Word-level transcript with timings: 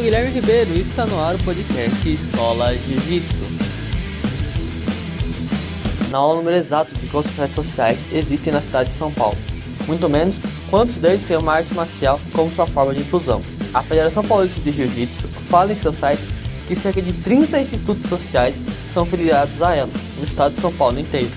Guilherme 0.00 0.30
Ribeiro 0.30 0.70
e 0.74 0.80
está 0.80 1.04
no 1.04 1.20
ar 1.20 1.34
o 1.34 1.38
podcast 1.40 2.08
Escola 2.08 2.74
Jiu-Jitsu. 2.74 3.44
Na 6.10 6.18
aula 6.18 6.36
número 6.36 6.56
exato 6.56 6.94
de 6.94 7.06
quantos 7.08 7.36
redes 7.36 7.54
sociais 7.54 8.00
existem 8.12 8.52
na 8.52 8.60
cidade 8.60 8.90
de 8.90 8.96
São 8.96 9.12
Paulo, 9.12 9.36
muito 9.86 10.08
menos 10.08 10.34
quantos 10.70 10.94
deles 10.96 11.26
têm 11.26 11.36
uma 11.36 11.54
arte 11.54 11.74
marcial 11.74 12.18
como 12.32 12.50
sua 12.52 12.66
forma 12.66 12.94
de 12.94 13.00
inclusão. 13.00 13.42
A 13.74 13.82
Federação 13.82 14.24
Paulista 14.24 14.60
de 14.60 14.72
Jiu-Jitsu 14.72 15.28
fala 15.50 15.72
em 15.72 15.76
seu 15.76 15.92
site 15.92 16.22
que 16.66 16.74
cerca 16.74 17.02
de 17.02 17.12
30 17.12 17.60
institutos 17.60 18.08
sociais 18.08 18.62
são 18.92 19.04
filiados 19.04 19.60
a 19.60 19.74
ela, 19.74 19.90
no 20.16 20.24
estado 20.24 20.54
de 20.54 20.60
São 20.60 20.72
Paulo 20.72 20.98
inteiro. 20.98 21.30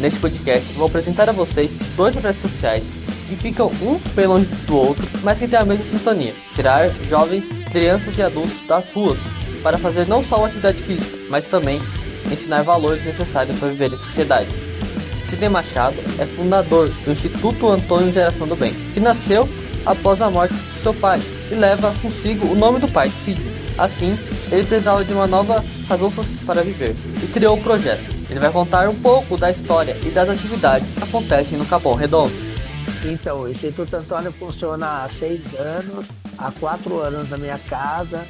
Neste 0.00 0.20
podcast, 0.20 0.72
vou 0.74 0.86
apresentar 0.86 1.28
a 1.28 1.32
vocês 1.32 1.78
dois 1.96 2.14
projetos 2.14 2.42
sociais 2.42 2.84
que 3.28 3.36
ficam 3.36 3.70
um 3.82 3.98
bem 4.14 4.26
longe 4.26 4.46
do 4.66 4.76
outro, 4.76 5.06
mas 5.22 5.38
que 5.38 5.48
têm 5.48 5.58
a 5.58 5.64
mesma 5.64 5.84
sintonia: 5.84 6.34
tirar 6.54 6.90
jovens, 7.04 7.48
crianças 7.68 8.16
e 8.18 8.22
adultos 8.22 8.66
das 8.66 8.90
ruas 8.92 9.18
para 9.62 9.78
fazer 9.78 10.06
não 10.06 10.22
só 10.22 10.38
uma 10.38 10.46
atividade 10.46 10.82
física, 10.82 11.16
mas 11.28 11.46
também 11.46 11.80
ensinar 12.30 12.62
valores 12.62 13.04
necessários 13.04 13.58
para 13.58 13.68
viver 13.68 13.92
em 13.92 13.98
sociedade. 13.98 14.48
Sidney 15.28 15.48
Machado 15.48 15.96
é 16.18 16.24
fundador 16.24 16.88
do 16.88 17.12
Instituto 17.12 17.68
Antônio 17.68 18.12
Geração 18.12 18.46
do 18.46 18.56
Bem, 18.56 18.72
que 18.94 19.00
nasceu 19.00 19.48
após 19.84 20.20
a 20.20 20.30
morte 20.30 20.54
de 20.54 20.80
seu 20.80 20.94
pai 20.94 21.20
e 21.50 21.54
leva 21.54 21.94
consigo 22.00 22.46
o 22.46 22.54
nome 22.54 22.78
do 22.78 22.88
pai, 22.88 23.10
Sidney. 23.10 23.58
Assim, 23.76 24.18
ele 24.50 24.64
precisava 24.64 25.04
de 25.04 25.12
uma 25.12 25.26
nova 25.26 25.64
razão 25.88 26.12
para 26.44 26.62
viver 26.62 26.96
e 27.22 27.26
criou 27.28 27.56
o 27.56 27.62
projeto. 27.62 28.02
Ele 28.28 28.40
vai 28.40 28.50
contar 28.50 28.88
um 28.88 28.94
pouco 28.94 29.36
da 29.36 29.50
história 29.50 29.96
e 30.04 30.10
das 30.10 30.28
atividades 30.28 30.94
que 30.94 31.04
acontecem 31.04 31.56
no 31.56 31.64
Capão 31.64 31.94
Redondo. 31.94 32.47
Então, 33.04 33.42
o 33.42 33.48
Instituto 33.48 33.94
Antônio 33.94 34.32
funciona 34.32 35.04
há 35.04 35.08
seis 35.08 35.40
anos, 35.54 36.08
há 36.36 36.50
quatro 36.50 36.98
anos 37.00 37.30
na 37.30 37.36
minha 37.38 37.58
casa. 37.58 38.26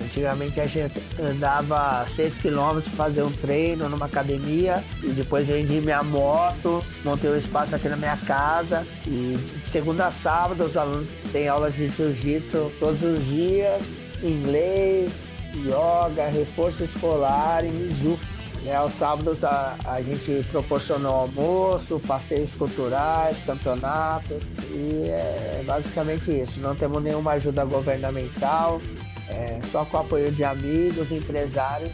Antigamente 0.00 0.58
a 0.58 0.66
gente 0.66 0.94
andava 1.20 2.06
seis 2.06 2.38
quilômetros 2.38 2.92
para 2.94 3.04
fazer 3.04 3.22
um 3.22 3.30
treino 3.30 3.88
numa 3.88 4.06
academia 4.06 4.82
e 5.02 5.08
depois 5.10 5.46
vendi 5.46 5.78
minha 5.80 6.02
moto, 6.02 6.82
montei 7.04 7.30
um 7.30 7.36
espaço 7.36 7.76
aqui 7.76 7.86
na 7.86 7.96
minha 7.96 8.16
casa 8.16 8.86
e 9.06 9.36
de 9.36 9.66
segunda 9.66 10.06
a 10.06 10.10
sábado 10.10 10.64
os 10.64 10.76
alunos 10.76 11.08
têm 11.32 11.48
aulas 11.48 11.74
de 11.74 11.88
jiu-jitsu 11.90 12.72
todos 12.80 13.02
os 13.02 13.22
dias, 13.26 13.82
inglês, 14.22 15.12
yoga, 15.54 16.28
reforço 16.28 16.82
escolar 16.82 17.64
e 17.64 17.68
mizuki. 17.68 18.19
Né, 18.62 18.74
aos 18.74 18.92
sábados 18.94 19.42
a, 19.42 19.74
a 19.84 20.02
gente 20.02 20.44
proporcionou 20.50 21.14
almoço, 21.14 21.98
passeios 22.06 22.54
culturais, 22.54 23.38
campeonatos 23.46 24.42
e 24.70 25.08
é 25.08 25.62
basicamente 25.64 26.30
isso. 26.30 26.60
Não 26.60 26.76
temos 26.76 27.02
nenhuma 27.02 27.32
ajuda 27.32 27.64
governamental, 27.64 28.80
é, 29.28 29.58
só 29.72 29.84
com 29.86 29.96
o 29.96 30.00
apoio 30.00 30.30
de 30.30 30.44
amigos, 30.44 31.10
empresários, 31.10 31.92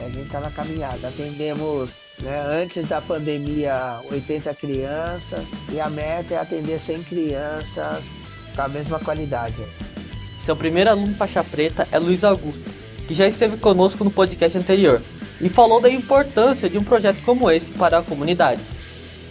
a 0.00 0.08
gente 0.08 0.26
está 0.26 0.40
na 0.40 0.50
caminhada. 0.50 1.08
Atendemos 1.08 1.90
né, 2.20 2.40
antes 2.40 2.88
da 2.88 3.00
pandemia 3.00 4.00
80 4.10 4.52
crianças 4.54 5.44
e 5.72 5.78
a 5.78 5.88
meta 5.88 6.34
é 6.34 6.38
atender 6.38 6.80
100 6.80 7.02
crianças 7.04 8.04
com 8.56 8.62
a 8.62 8.68
mesma 8.68 8.98
qualidade. 8.98 9.62
Seu 10.40 10.56
primeiro 10.56 10.90
aluno 10.90 11.14
faixa 11.14 11.44
preta 11.44 11.86
é 11.92 11.98
Luiz 12.00 12.24
Augusto, 12.24 12.68
que 13.06 13.14
já 13.14 13.28
esteve 13.28 13.56
conosco 13.58 14.02
no 14.02 14.10
podcast 14.10 14.58
anterior 14.58 15.00
e 15.40 15.48
falou 15.48 15.80
da 15.80 15.90
importância 15.90 16.68
de 16.68 16.78
um 16.78 16.84
projeto 16.84 17.22
como 17.24 17.50
esse 17.50 17.72
para 17.72 17.98
a 17.98 18.02
comunidade. 18.02 18.60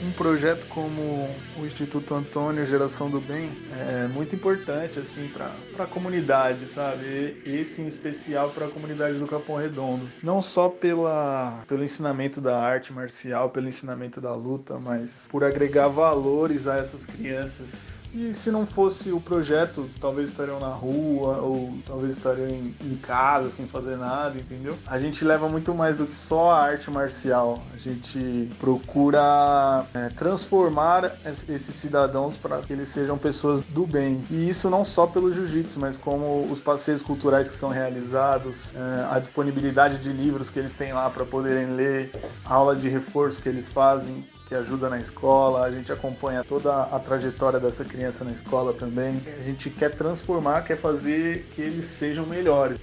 Um 0.04 0.12
projeto 0.12 0.68
como 0.68 1.28
o 1.60 1.66
Instituto 1.66 2.14
Antônio 2.14 2.64
Geração 2.68 3.10
do 3.10 3.20
Bem 3.20 3.50
é 3.76 4.08
muito 4.08 4.36
importante 4.36 5.00
assim 5.00 5.28
para 5.28 5.84
a 5.84 5.88
comunidade, 5.88 6.68
sabe? 6.68 7.42
Esse 7.44 7.82
em 7.82 7.88
especial 7.88 8.52
para 8.52 8.68
a 8.68 8.70
comunidade 8.70 9.18
do 9.18 9.26
Capão 9.26 9.56
Redondo. 9.56 10.08
Não 10.22 10.40
só 10.40 10.70
pela, 10.70 11.64
pelo 11.68 11.84
ensinamento 11.84 12.40
da 12.40 12.60
arte 12.60 12.94
marcial, 12.94 13.50
pelo 13.50 13.68
ensinamento 13.68 14.22
da 14.22 14.36
luta, 14.36 14.78
mas 14.78 15.12
por 15.30 15.44
agregar 15.44 15.88
valores 15.88 16.68
a 16.68 16.78
essas 16.78 17.04
crianças 17.06 17.98
que 18.18 18.34
se 18.34 18.50
não 18.50 18.66
fosse 18.66 19.12
o 19.12 19.22
projeto, 19.22 19.88
talvez 20.02 20.30
estariam 20.30 20.60
na 20.60 20.70
rua 20.70 21.38
ou 21.38 21.78
talvez 21.86 22.18
estariam 22.18 22.50
em, 22.50 22.76
em, 22.84 22.96
casa 22.96 23.52
sem 23.52 23.68
fazer 23.68 23.96
nada, 23.96 24.40
entendeu? 24.40 24.76
A 24.88 24.98
gente 24.98 25.24
leva 25.24 25.48
muito 25.48 25.72
mais 25.72 25.98
do 25.98 26.08
que 26.08 26.16
só 26.16 26.50
a 26.50 26.60
arte 26.64 26.90
marcial. 26.90 27.62
A 27.76 27.78
gente 27.78 28.50
procura 28.60 29.86
é, 29.94 30.10
transformar 30.10 31.16
esses 31.48 31.76
cidadãos 31.76 32.36
para 32.36 32.58
que 32.58 32.74
eles 32.74 32.90
sejam 32.90 33.20
pessoas 33.20 33.60
do 33.60 33.86
bem. 33.86 34.24
E 34.32 34.50
isso 34.50 34.68
não 34.68 34.84
só 34.84 35.06
pelo 35.06 35.32
jiu-jitsu, 35.32 35.80
mas 35.80 35.96
como 35.96 36.48
os 36.52 36.60
passeios 36.60 37.04
culturais 37.04 37.50
que 37.50 37.56
são 37.56 37.70
realizados, 37.70 38.74
é, 38.74 39.16
a 39.16 39.20
disponibilidade 39.20 40.00
de 40.00 40.12
livros 40.12 40.50
que 40.50 40.58
eles 40.58 40.74
têm 40.74 40.92
lá 40.92 41.08
para 41.08 41.24
poderem 41.24 41.76
ler, 41.76 42.12
a 42.44 42.56
aula 42.56 42.76
de 42.76 42.90
reforço 42.90 43.44
que 43.44 43.50
eles 43.50 43.70
fazem 43.70 44.26
que 44.48 44.56
ajuda 44.56 44.90
na 44.90 45.00
escola, 45.00 45.64
a 45.66 45.72
gente 45.72 45.92
acompanha 45.92 46.44
toda 46.44 46.84
a 46.84 47.00
trajetória 47.00 47.60
dessa 47.60 47.84
criança 47.84 48.24
na 48.24 48.32
escola 48.32 48.74
também. 48.74 49.22
A 49.38 49.44
gente 49.44 49.70
quer 49.70 49.94
transformar, 49.94 50.62
quer 50.62 50.78
fazer 50.78 51.50
que 51.54 51.62
eles 51.62 51.86
sejam 51.86 52.26
melhores. 52.26 52.80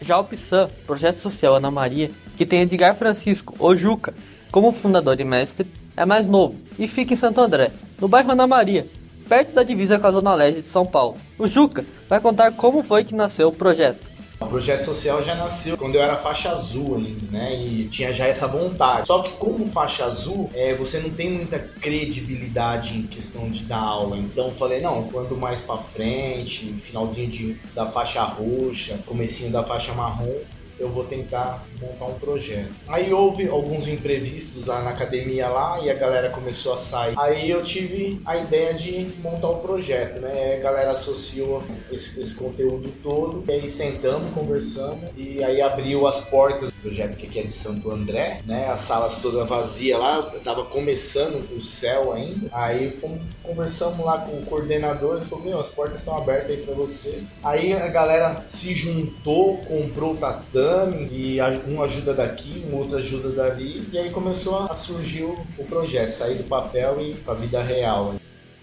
Já 0.00 0.18
o 0.18 0.24
PSAM, 0.24 0.68
Projeto 0.86 1.20
Social 1.20 1.56
Ana 1.56 1.70
Maria, 1.70 2.10
que 2.36 2.44
tem 2.44 2.62
Edgar 2.62 2.94
Francisco 2.96 3.54
Ojuca 3.58 4.12
como 4.50 4.72
fundador 4.72 5.18
e 5.20 5.24
mestre, 5.24 5.70
é 5.96 6.04
mais 6.04 6.26
novo 6.26 6.56
e 6.78 6.88
fica 6.88 7.14
em 7.14 7.16
Santo 7.16 7.40
André, 7.40 7.70
no 8.00 8.08
bairro 8.08 8.32
Ana 8.32 8.46
Maria, 8.46 8.86
perto 9.28 9.52
da 9.52 9.62
divisa 9.62 9.98
com 9.98 10.06
a 10.06 10.10
Zona 10.12 10.34
Leste 10.34 10.62
de 10.62 10.68
São 10.68 10.86
Paulo. 10.86 11.16
O 11.38 11.46
Juca 11.46 11.84
vai 12.08 12.20
contar 12.20 12.52
como 12.52 12.82
foi 12.82 13.04
que 13.04 13.14
nasceu 13.14 13.48
o 13.48 13.52
projeto. 13.52 14.07
O 14.40 14.46
projeto 14.46 14.84
social 14.84 15.20
já 15.20 15.34
nasceu 15.34 15.76
quando 15.76 15.96
eu 15.96 16.02
era 16.02 16.16
faixa 16.16 16.50
azul 16.50 16.96
ainda, 16.96 17.26
né? 17.30 17.56
E 17.56 17.88
tinha 17.88 18.12
já 18.12 18.26
essa 18.26 18.46
vontade. 18.46 19.08
Só 19.08 19.20
que 19.20 19.32
como 19.32 19.66
faixa 19.66 20.04
azul, 20.04 20.48
é, 20.54 20.76
você 20.76 21.00
não 21.00 21.10
tem 21.10 21.30
muita 21.30 21.58
credibilidade 21.58 22.96
em 22.96 23.02
questão 23.02 23.50
de 23.50 23.64
dar 23.64 23.80
aula. 23.80 24.16
Então 24.16 24.50
falei, 24.50 24.80
não, 24.80 25.08
quando 25.08 25.36
mais 25.36 25.60
para 25.60 25.78
frente, 25.78 26.72
finalzinho 26.74 27.28
de, 27.28 27.54
da 27.74 27.86
faixa 27.86 28.22
roxa, 28.22 29.00
comecinho 29.04 29.50
da 29.50 29.64
faixa 29.64 29.92
marrom, 29.92 30.38
eu 30.78 30.88
vou 30.88 31.04
tentar 31.04 31.66
montar 31.80 32.06
um 32.06 32.14
projeto. 32.14 32.70
Aí 32.86 33.12
houve 33.12 33.48
alguns 33.48 33.88
imprevistos 33.88 34.66
lá 34.66 34.82
na 34.82 34.90
academia 34.90 35.48
lá 35.48 35.80
e 35.80 35.90
a 35.90 35.94
galera 35.94 36.30
começou 36.30 36.72
a 36.72 36.76
sair. 36.76 37.14
Aí 37.18 37.50
eu 37.50 37.62
tive 37.62 38.20
a 38.24 38.36
ideia 38.36 38.72
de 38.74 39.10
montar 39.20 39.50
um 39.50 39.58
projeto, 39.58 40.20
né? 40.20 40.56
A 40.56 40.60
galera 40.60 40.90
associou 40.90 41.62
esse, 41.90 42.20
esse 42.20 42.34
conteúdo 42.34 42.90
todo. 43.02 43.44
E 43.48 43.52
aí 43.52 43.68
sentamos, 43.68 44.32
conversamos 44.32 45.10
e 45.16 45.42
aí 45.42 45.60
abriu 45.60 46.06
as 46.06 46.20
portas 46.20 46.70
do 46.70 46.76
projeto 46.80 47.16
que 47.16 47.26
aqui 47.26 47.40
é 47.40 47.42
de 47.42 47.52
Santo 47.52 47.90
André, 47.90 48.40
né? 48.46 48.68
As 48.68 48.80
salas 48.80 49.16
todas 49.16 49.48
vazias 49.48 49.98
lá, 49.98 50.22
tava 50.44 50.64
começando 50.64 51.44
o 51.56 51.60
céu 51.60 52.12
ainda. 52.12 52.48
Aí 52.52 52.90
fomos, 52.90 53.20
conversamos 53.42 54.04
lá 54.04 54.18
com 54.18 54.38
o 54.38 54.46
coordenador, 54.46 55.16
ele 55.16 55.24
falou: 55.24 55.44
"Meu, 55.44 55.58
as 55.58 55.68
portas 55.68 55.98
estão 55.98 56.16
abertas 56.16 56.50
aí 56.50 56.58
para 56.58 56.74
você". 56.74 57.22
Aí 57.42 57.72
a 57.72 57.88
galera 57.88 58.42
se 58.44 58.74
juntou, 58.74 59.58
comprou 59.58 60.12
o 60.12 60.16
tatame 60.16 60.67
exame 60.68 61.08
e 61.10 61.38
um 61.66 61.82
ajuda 61.82 62.12
daqui, 62.12 62.64
um 62.70 62.76
outro 62.76 62.98
ajuda 62.98 63.30
dali. 63.30 63.88
E 63.92 63.98
aí 63.98 64.10
começou 64.10 64.56
a 64.56 64.74
surgir 64.74 65.24
o 65.24 65.64
projeto, 65.64 66.10
sair 66.10 66.36
do 66.36 66.44
papel 66.44 67.00
e 67.00 67.14
para 67.14 67.32
a 67.32 67.36
vida 67.36 67.62
real. 67.62 68.14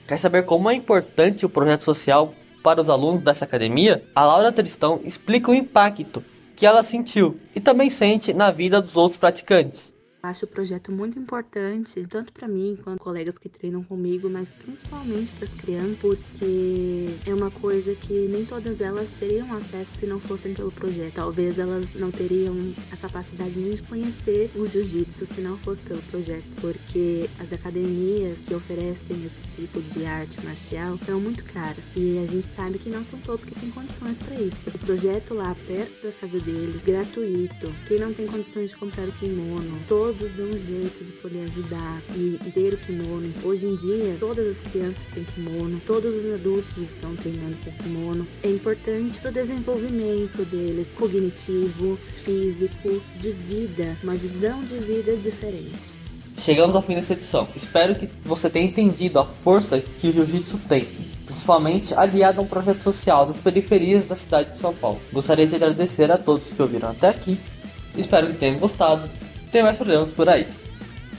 Quer 0.08 0.18
saber 0.18 0.44
como 0.44 0.70
é 0.70 0.76
importante 0.76 1.46
o 1.46 1.50
projeto 1.50 1.84
social 1.84 2.34
para 2.64 2.80
os 2.80 2.90
alunos 2.90 3.22
dessa 3.22 3.46
academia? 3.46 4.04
A 4.16 4.26
Laura 4.26 4.52
Tristão 4.52 5.02
explica 5.04 5.50
o 5.50 5.56
impacto 5.56 6.24
que 6.56 6.66
ela 6.66 6.84
sentiu 6.84 7.40
e 7.56 7.60
também 7.60 7.90
sente 7.90 8.34
na 8.34 8.52
vida 8.52 8.82
dos 8.82 8.96
outros 8.96 9.20
praticantes. 9.20 9.95
Acho 10.26 10.46
o 10.46 10.48
projeto 10.48 10.92
muito 10.92 11.20
importante, 11.20 12.04
tanto 12.10 12.34
para 12.34 12.48
mim 12.48 12.76
quanto 12.84 12.98
colegas 12.98 13.38
que 13.38 13.48
treinam 13.48 13.84
comigo, 13.84 14.28
mas 14.28 14.52
principalmente 14.54 15.32
para 15.34 15.46
as 15.46 15.52
crianças, 15.52 15.98
porque 16.00 17.10
é 17.28 17.34
uma 17.34 17.52
coisa 17.52 17.94
que 17.94 18.28
nem 18.28 18.44
todas 18.44 18.82
elas 18.82 19.08
teriam 19.20 19.54
acesso 19.54 19.98
se 20.00 20.08
não 20.08 20.20
fossem 20.20 20.56
pelo 20.56 20.72
projeto. 20.72 21.14
Talvez 21.14 21.60
elas 21.60 21.94
não 21.94 22.10
teriam 22.10 22.56
a 22.92 22.98
capacidade 22.98 23.56
nem 23.56 23.76
de 23.76 23.84
conhecer 23.84 24.50
o 24.56 24.66
jiu-jitsu 24.66 25.28
se 25.28 25.42
não 25.42 25.60
fosse 25.60 25.84
pelo 25.84 26.02
projeto, 26.04 26.46
porque 26.60 27.30
as 27.40 27.54
academias 27.54 28.40
que 28.40 28.56
oferecem 28.56 29.26
esse 29.26 29.62
tipo 29.62 29.80
de 29.80 30.06
arte 30.08 30.44
marcial 30.44 30.98
são 31.06 31.20
muito 31.20 31.44
caras 31.44 31.92
e 31.96 32.18
a 32.18 32.26
gente 32.26 32.48
sabe 32.56 32.80
que 32.80 32.90
não 32.90 33.04
são 33.04 33.20
todos 33.20 33.46
que 33.46 33.54
têm 33.54 33.70
condições 33.70 34.18
para 34.18 34.36
isso. 34.42 34.70
O 34.74 34.80
projeto 34.80 35.36
lá 35.36 35.56
perto 35.68 36.04
da 36.04 36.12
casa 36.14 36.40
deles, 36.40 36.84
gratuito, 36.84 37.72
quem 37.88 38.00
não 38.00 38.12
tem 38.12 38.26
condições 38.26 38.72
de 38.72 38.78
comprar 38.78 39.08
o 39.08 39.12
kimono, 39.12 39.80
todo 39.88 40.15
todos 40.18 40.32
dão 40.34 40.48
um 40.48 40.58
jeito 40.58 41.04
de 41.04 41.12
poder 41.14 41.44
ajudar 41.46 42.02
e 42.16 42.38
ter 42.54 42.74
o 42.74 42.78
kimono. 42.78 43.34
Hoje 43.44 43.68
em 43.68 43.76
dia, 43.76 44.16
todas 44.20 44.52
as 44.52 44.72
crianças 44.72 45.04
têm 45.14 45.24
kimono, 45.24 45.82
todos 45.86 46.16
os 46.16 46.34
adultos 46.34 46.78
estão 46.78 47.16
treinando 47.16 47.58
com 47.64 47.72
kimono. 47.84 48.28
É 48.44 48.50
importante 48.50 49.20
para 49.20 49.30
o 49.30 49.34
desenvolvimento 49.34 50.46
deles, 50.46 50.90
cognitivo, 50.96 51.98
físico, 51.98 53.02
de 53.20 53.32
vida, 53.32 53.98
uma 54.04 54.16
visão 54.16 54.64
de 54.64 54.78
vida 54.78 55.16
diferente. 55.18 55.94
Chegamos 56.40 56.76
ao 56.76 56.82
fim 56.82 56.96
dessa 56.96 57.14
edição. 57.14 57.48
Espero 57.56 57.96
que 57.96 58.10
você 58.24 58.50
tenha 58.50 58.66
entendido 58.66 59.20
a 59.20 59.26
força 59.26 59.80
que 59.80 60.08
o 60.08 60.14
jiu-jitsu 60.14 60.58
tem 60.70 60.88
principalmente 61.26 61.94
aliado 61.96 62.40
a 62.40 62.44
um 62.44 62.48
projeto 62.48 62.84
social 62.84 63.26
das 63.26 63.38
periferias 63.38 64.06
da 64.06 64.16
cidade 64.16 64.52
de 64.52 64.60
São 64.60 64.74
Paulo. 64.74 65.02
Gostaria 65.12 65.48
de 65.48 65.56
agradecer 65.56 66.12
a 66.12 66.18
todos 66.20 66.54
que 66.54 66.62
ouviram 66.62 66.92
até 66.92 67.10
aqui, 67.10 67.38
espero 67.98 68.28
que 68.28 68.34
tenham 68.34 68.60
gostado, 68.60 69.10
tem 69.56 69.64
mais 69.64 69.78
problemas 69.78 70.12
por 70.12 70.28
aí. 70.28 70.46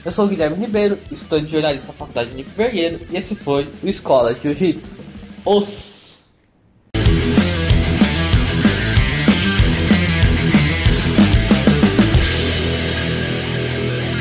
Eu 0.05 0.11
sou 0.11 0.25
o 0.25 0.27
Guilherme 0.27 0.57
Ribeiro, 0.57 0.99
estudante 1.11 1.47
de 1.47 1.53
jornalismo 1.53 1.87
da 1.87 1.93
Faculdade 1.93 2.35
Nico 2.35 2.51
Vergueiro, 2.51 2.99
e 3.09 3.17
esse 3.17 3.33
foi 3.33 3.67
o 3.81 3.89
Escola 3.89 4.31
Jiu-Jitsu. 4.31 4.95
Os 5.43 5.96